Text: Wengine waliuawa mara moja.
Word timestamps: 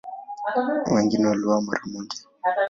Wengine 0.93 1.27
waliuawa 1.29 1.61
mara 1.61 1.81
moja. 1.85 2.17